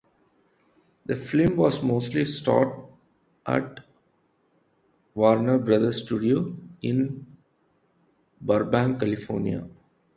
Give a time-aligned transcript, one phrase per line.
[1.05, 2.73] The film was mostly shot
[3.45, 3.81] at
[5.13, 7.27] Warner Brothers Studios in
[8.41, 9.67] Burbank, California.